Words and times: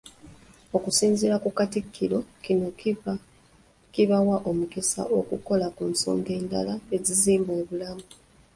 Okusinziira 0.75 1.35
ku 1.43 1.49
Katikkiro, 1.57 2.19
kino 2.43 2.67
kibawa 3.93 4.35
omukisa 4.49 5.01
okukola 5.19 5.67
ku 5.75 5.83
nsonga 5.91 6.31
endala 6.39 6.73
ezizimba 6.95 7.51
obulamu. 7.61 8.05